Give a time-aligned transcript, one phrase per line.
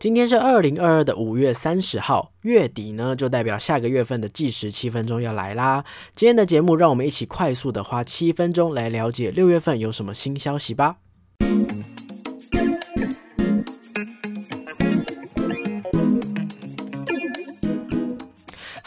[0.00, 5.84] 今天是二零二二的五月三十号，月底呢就代表下个月份的计时七分钟要来啦。
[6.16, 10.96] 今天的节目，让我们一起快速的花七分钟来了解六月份有什么新消息吧。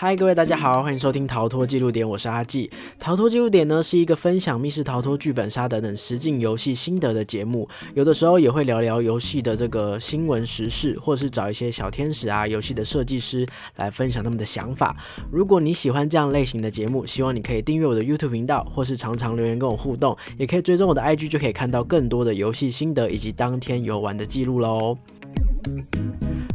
[0.03, 2.69] 嗨，各位大家好，欢迎收听逃脱记录点，我是阿纪。
[2.99, 14.93] 逃脱记录点呢是一个分享密室逃脱、剧本杀等等实境游戏心得的节目，有的时候也会聊聊游戏的这个新闻时事，或是找一些小天使啊、游戏的设计师来分享他们的想法。
[15.31, 24.97] 如果你喜欢这样类型的节目，希望你可以订阅我的 YouTube 频道，或是常常留言跟我互动，也可以追踪我的 IG，就可以看到更多的游戏心得以及当天游玩的记录喽。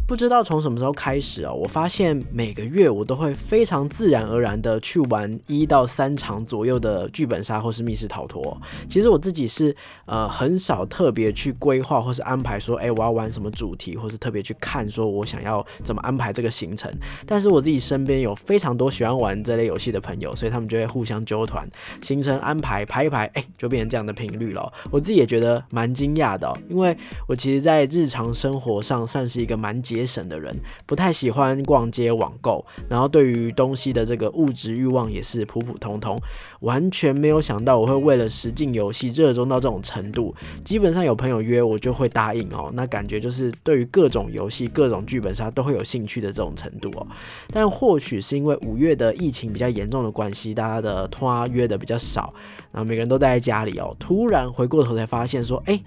[0.08, 8.58] 不知道从什么时候开始啊，我发现每个月我都会非常自然而然的去玩一到三场左右的剧本杀或是密室逃脱。
[8.88, 9.76] 其实我自己是
[10.06, 16.90] 呃很少特别去规划或是安排说，哎，我要玩什么主题，或是特别去看说我想要怎么安排这个行程。
[17.26, 21.68] 但是我自己身边有非常多喜欢玩这类游戏的朋友，所以他们就会互相揪团，
[22.00, 24.72] 行程安排排一排，哎，就变成这样的频率了。
[24.90, 29.97] 我自己也觉得蛮惊讶的，因为我其实在日常生活上算是一个蛮节。
[29.98, 36.20] 节省的人不太喜欢逛街网购，然后对于东西的这个物质欲望也是普普通通，
[36.60, 40.32] 完全没有想到我会为了实境游戏热衷到这种程度。
[40.64, 47.04] 基本上有朋友约我就会答应哦，那感觉就是对于各种游戏、各种剧本杀都会有兴趣的这种程度哦。
[47.50, 52.32] 但或许是因为五月的疫情比较严重的关系，大家的拖约的比较少，
[52.78, 53.94] 啊每个人都待在家里哦。
[53.98, 55.80] 突然回过头才发现说，哎。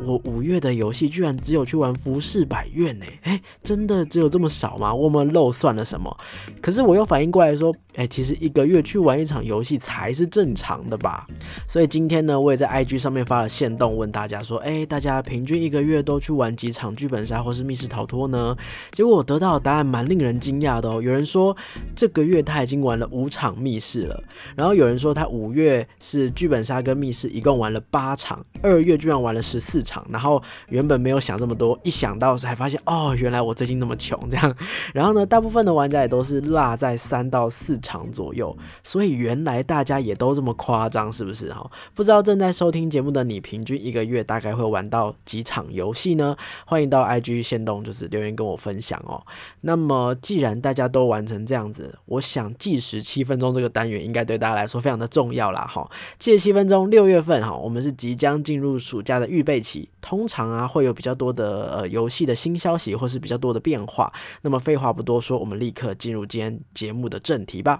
[0.00, 3.04] 我五月的游戏居然只有去玩浮世百院呢？
[3.22, 4.94] 哎，真的只有这么少吗？
[4.94, 6.16] 我们漏算了什么？
[6.60, 11.26] 可是我又反应过来说，哎，其实一个月去玩一场游戏才是正常的吧？
[11.66, 18.56] 所以今天呢，我也在 IG 上面发了线动，问大家说，哎，大家平均一个月都去玩几场剧本杀或是密室逃脱呢？
[18.92, 21.02] 结果我得到的答案蛮令人惊讶的哦。
[21.02, 21.56] 有人说
[21.96, 24.22] 这个月他已经玩了五场密室了，
[24.54, 29.82] 然后有人说他五月是剧本杀跟密室一共玩了八场，二月居然玩了十四。
[29.88, 34.54] 场，然后原本没有想这么多，一想到才发现哦，原来我最近那么穷这样。
[34.92, 41.70] 然后呢，大部分的玩家也都是落在三到四场左右，所以原来大家也都这么夸张，是不是哈？
[41.94, 46.36] 不知道正在收听节目的你，平均一个月大概会玩到几场游戏呢？
[46.66, 49.24] 欢迎到 IG 线动就是留言跟我分享哦。
[49.62, 55.90] 那么既然大家都玩成这样子，我想计时七分钟这个单元应该对大家来说非常的重要啦哈。
[56.18, 59.88] 计时七分钟，六月份哈，我们是即将进入暑假的预备期。
[60.02, 64.12] 通常啊，会有比较多的呃游戏的新消息，或是比较多的变化。
[64.42, 67.77] 那么废话不多说，我们立刻进入今天节目的正题吧。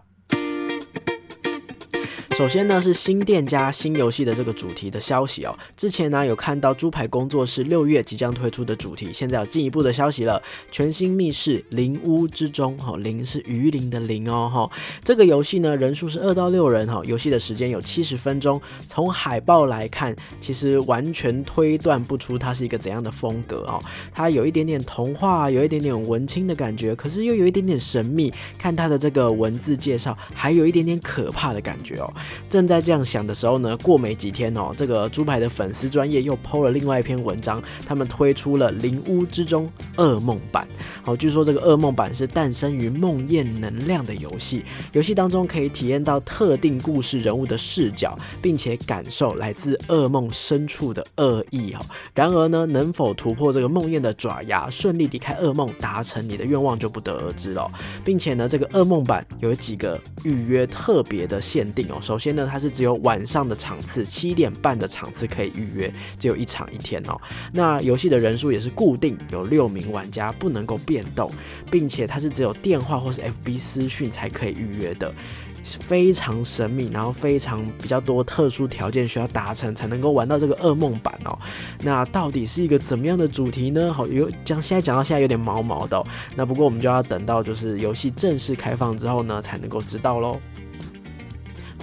[2.39, 5.59] 首先呢是新店家新游戏的这个主题的消息哦。
[5.75, 10.41] 之前呢有看到猪排工作室六月即将推出的主题，现在有进一步的消息了。
[10.71, 14.71] 全新密室灵屋之中，哈，灵是鱼鳞的灵哦，哈。
[15.03, 18.63] 这个游戏呢人数是二到六人，哈，游戏的时间有七十分钟。
[18.87, 23.83] 从海报来看，其实完全推断不出它是一个怎样的风格哦。
[24.15, 28.33] 它有一点点童话，有一点点文青的感觉，可是又有一点点神秘。
[28.57, 32.15] 看它的这个文字介绍，还有一点点可怕的感觉哦。
[32.49, 40.67] 正在这样想的时候呢，过没几天哦，这个猪排的粉丝专业又 PO 了另外一篇文章，他们推出了《灵屋之中噩梦版》。
[41.03, 51.81] 好，据说这个噩梦版是诞生于梦魇能量的游戏，游戏当中可以体验到特定故事人物的视角，并且感受来自噩梦深处的恶意哦。
[52.15, 57.71] 然而呢，能否突破这个梦魇的爪牙，顺利离开噩梦，达成你的愿望就不得而知了。
[58.05, 61.99] 并且呢，这个噩梦版有几个预约特别的限定哦。
[62.01, 67.17] 首首先呢，它是只有晚上的场次，七点半的场次可以预约，只有一场一天哦。
[67.53, 71.31] 那游戏的人数也是固定，有六名玩家，不能够变动，
[71.71, 75.15] 并且它是只有电话或是 FB 私讯才可以预约的，
[75.63, 81.39] 非常神秘，然后非常比较多特殊条件需要达成才能够玩到这个噩梦版哦。
[81.85, 83.93] 那到底是一个怎么样的主题呢？
[83.93, 86.05] 好，有讲现在讲到现在有点毛毛的，
[86.35, 90.41] 那不过我们就要等到就是游戏正式开放之后呢，才能够知道喽。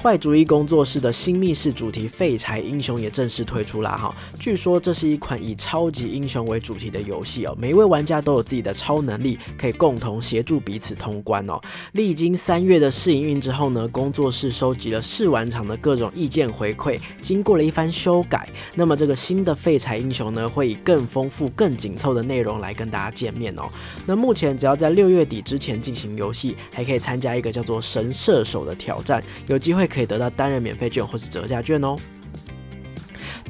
[0.06, 3.98] 坏主意工作室的新密室主题《废柴英雄》也正式推出啦！
[3.98, 7.57] 哈，据说这是一款以超级英雄为主题的游戏哦。
[7.60, 11.60] 每一位玩家都有自己的超能力，可以共同协助彼此通关哦。
[11.94, 23.63] 历经三月的试营运之后呢，工作室收集了试玩场的各种意见回馈，经过了一番修改，那么这个新的《废柴英雄》呢，会以更丰富、更紧凑的内容来跟大家见面哦。
[24.06, 29.90] 那目前只要在六月底之前进行游戏，还可以参加一个叫做“神射手”的挑战，有机会。
[29.95, 31.95] 可以得到单人免费券或是折价券哦。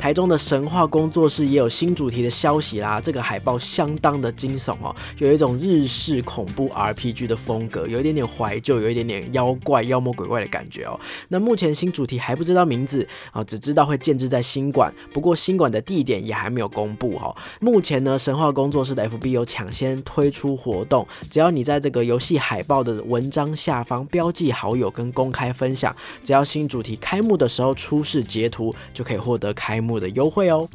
[0.05, 3.01] 台中的神话工作室也有新主题的消息啦。
[3.01, 10.99] 这个海报相当的惊悚哦，有一种日式恐怖 RPG 的风格，有一点点怀旧，有一点点妖怪、妖魔鬼怪的感觉哦。
[11.29, 17.35] 那目前新主题还不知道名字啊，只知道会建制在新馆，不过新馆的地点也还没有公布哈。
[17.59, 30.67] 目前呢，神话工作室的 FB 有抢先推出活动，只要你在这个游戏海报的文章下方标记好友跟公开分享，只要新主题开幕的时候出示截图，就可以获得开幕的优惠哦。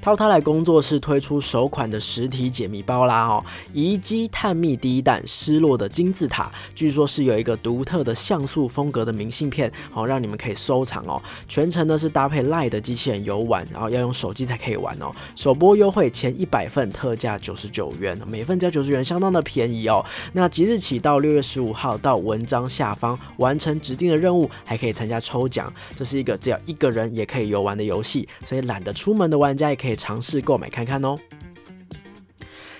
[0.00, 11.22] 涛涛来工作室推出首款的实体解密包啦哦，遗迹探秘第一弹失落的金字塔，据说是有一个独特的像素风格的明信片，好让你们可以收藏哦。
[11.48, 15.10] 全程呢是搭配 lie 的机器人游玩，然后要用手机才可以玩哦。
[15.34, 20.04] 首播优惠前一百份特价九十九元，每份只要九十元，相当的便宜哦。
[20.34, 25.72] 那即日起到六月十五号到文章下方完成指定的任务，还可以参加抽奖。
[25.94, 29.83] 这是一个只要一个人也可以游玩的游戏，所以懒得出门的玩家也可以。
[29.84, 31.14] 可以尝试购买看看哦。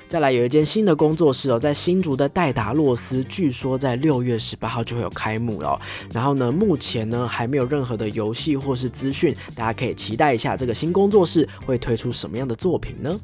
[0.08, 5.78] 再来有一间新的工作室哦，在新竹的戴达洛斯，据说在六月十八号就会有开幕了。
[6.12, 13.20] 然后呢，目前呢还没有任何的游戏或是资讯，大家可以期待一下这个新工作室会推出什么样的作品呢？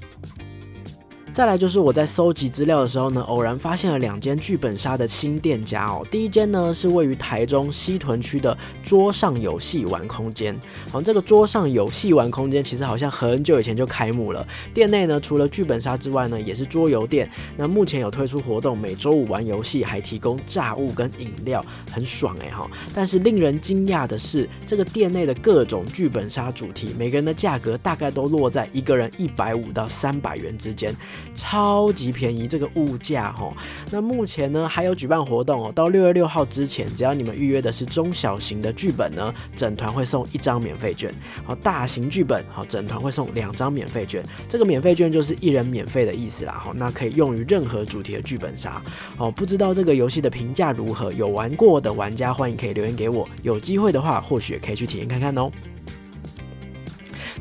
[1.32, 6.04] 再来就是我在搜集资料的时候呢，偶然发现了两间剧本杀的新店家哦。
[6.10, 10.58] 第一间呢是位于台中西屯区的桌上游戏玩空间。
[10.90, 14.46] 好，这个桌上游戏玩空间其实好像很久以前就开幕了。
[14.74, 17.30] 店内呢除了剧本杀之外呢，也是桌游店。
[17.56, 22.68] 那目前有推出活动，每周五玩游戏，还提供炸物跟饮料，很爽哎哈。
[22.92, 30.92] 但是令人惊讶的是，这个店内的各种剧本杀主题，每个人的价格大概都落在一个人一百五到三百元之间。
[31.34, 33.52] 超级便宜，这个物价哈。
[33.90, 41.12] 那目前呢还有举办活动哦，到六月六号之前，只要你们预约的是中小型的剧本呢，整团会送一张免费券。
[41.44, 44.22] 好，大型剧本好，整团会送两张免费券。
[44.48, 46.60] 这个免费券就是一人免费的意思啦。
[46.62, 48.82] 好，那可以用于任何主题的剧本杀。
[49.18, 51.12] 哦，不知道这个游戏的评价如何？
[51.12, 53.28] 有玩过的玩家欢迎可以留言给我。
[53.42, 55.50] 有机会的话，或许也可以去体验看看哦。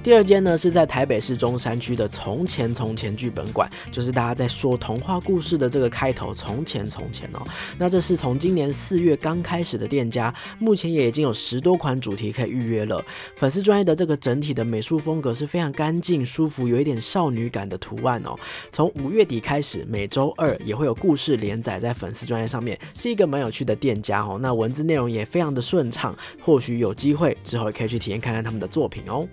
[0.01, 7.45] 第二间呢是在台北市中山区的从前从前剧本馆，就是大家在说童话故事的这个开头，从前从前哦。
[7.77, 13.03] 那这是从今年四月刚开始的店家，目前也已经有十多款主题可以预约了。
[13.35, 18.35] 粉丝专业的这个整体的美术风格是非常干净、舒服，有一点少女感的图案哦。
[18.71, 24.39] 从五月底开始，每周二也会有故事连载在粉丝专业上面，是一个蛮有趣的店家哦。
[24.41, 29.27] 那文字内容也非常的顺畅，或许有机会之后也可以去体验看看他们的作品哦。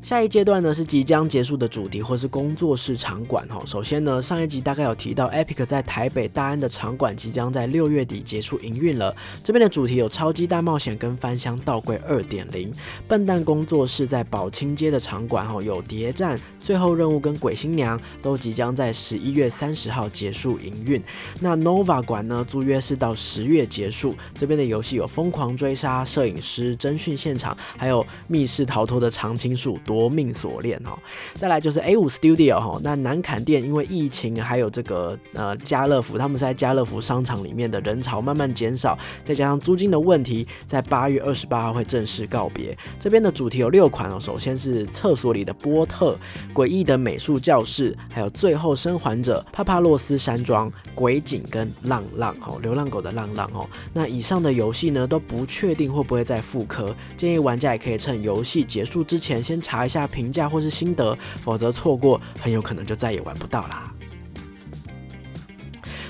[0.00, 3.60] 下一阶段呢是即将结束的主题或是工作室场馆哈。
[3.66, 9.14] 首先呢，上一集大概有提到，Epic 在台北大安的场馆即将在六月底结束营运了。
[9.42, 12.72] 这边的主题有超级大冒险跟翻箱倒柜二点零。
[13.06, 21.02] 笨蛋工作室在宝清街的场馆哈，有谍战、最后任务跟鬼新娘都即将在十一月三十号结束营运。
[21.40, 24.14] 那 Nova 馆呢，租约是到十月结束。
[24.32, 29.78] 这边的游戏有疯狂追杀、摄影师、侦讯现场，还有密室逃脱的常青树。
[29.88, 30.98] 夺命锁链哈，
[31.32, 42.76] 再来就是 A 五 Studio 哈，那南坎店因为疫情还有这个呃家乐福，他们在家乐福商场里面的人潮慢慢减少，再加上租金的问题，在八月二十八号会正式告别。
[43.00, 46.18] 这边的主题有六款哦，首先是厕所里的波特、
[46.52, 53.66] 诡异的美术教室，还有最后生还者、帕帕洛斯山庄、鬼井跟浪浪哦，流浪狗的浪浪哦。
[53.94, 59.77] 那以上的游戏呢都不确定会不会再复刻，建议玩家也可以趁游戏结束之前先查。
[59.78, 63.92] 查一下评价或是心得，否则错过很有可能就再也玩不到啦。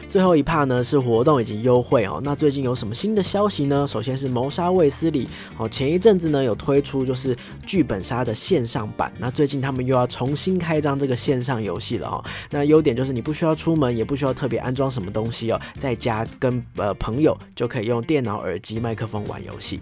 [0.09, 2.19] 最后一趴呢是活动以及优惠哦。
[2.25, 3.87] 那最近有什么新的消息呢？
[3.87, 12.25] 首先是谋杀卫斯理哦，前一阵子呢有推出就是剧本杀的线上版，那最近他们又要重新开张这个线上游戏了哦。
[12.49, 19.79] 那优点就是你不需要出门，也不需要特别安装什么东西哦，在家跟呃朋友就可以用电脑、耳机、麦克风玩游戏。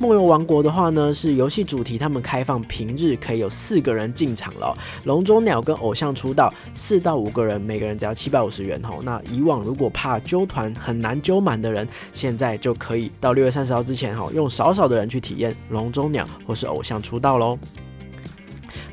[0.00, 4.76] 梦游王国的话呢，是游戏主题，他们开放平日可以有四个人进场了。
[5.04, 9.00] 笼中鸟跟偶像出道，四到五个人，每个人只要七百五十元吼。
[9.02, 17.58] 那以往如果怕揪团很难揪满的人，现在就可以到六月三十号之前吼，用少少的人去体验笼中鸟或是偶像出道喽。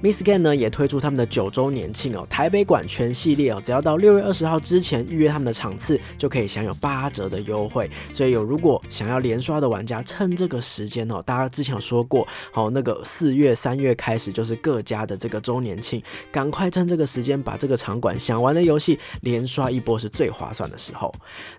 [0.05, 7.89] Miss Gan 呢也推出他们的九周年庆哦，台北馆全系列哦，只要到六月二十号之前预约他们的场次，就可以享有八折的优惠。
[8.13, 16.00] 所以有如果想要连刷的玩家，趁这个时间哦，大家之前有说过，好那个四月、三月开始就是各家的这个周年庆，
[16.31, 21.12] 赶快趁这个时间把这个场馆想玩的游戏连刷一波是最划算的时候。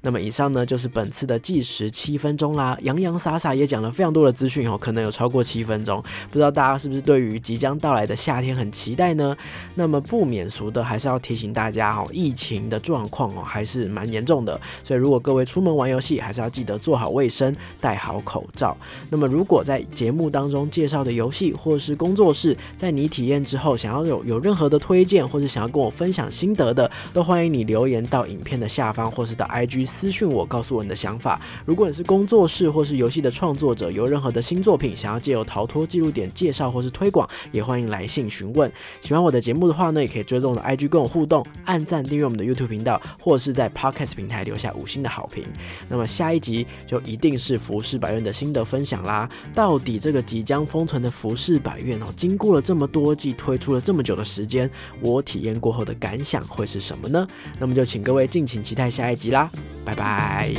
[0.02, 9.36] 那么以上呢就是本次的计时七分钟啦，洋洋洒洒也讲了非常多的资讯哦，可能有超过七分钟，不知道大家是不是对于即将到来的夏天很期待呢？
[9.74, 18.76] 那么不免俗的还是要提醒大家哦，疫情的状况哦还是蛮严重的，所以如果各位出门玩游戏，还是要记得做好卫生，戴好口罩。
[19.10, 31.40] 那么如果在节目当中介绍的游戏或是工作室，在你体验之后想要有有任何的推荐，或是想要跟我分享心得的，都欢迎你留言到影片的下方，或是到 IG 私讯我，告诉我你的想法。
[31.64, 38.70] 如果你是工作室或是游戏的创作者，有任何的新作品想要借由逃脱记录点介绍或是推广，也欢迎来信询问。
[39.00, 45.44] 喜欢我的节目的话呢，也可以追踪我的 IG 跟我互动，按赞订阅我们的 YouTube 频道，或是在 Podcast 平台留下五星的好评。
[45.88, 49.28] 那么下一集就一定是服饰百院的心得分享啦。
[49.54, 57.26] 到底这个即将封存的服饰百院哦，经过了这么多季，推出了这么久的时间，我体验过后的感想会是什么呢？
[57.58, 59.50] 那么就请各位敬请期待下一集啦，
[59.84, 60.54] 拜拜。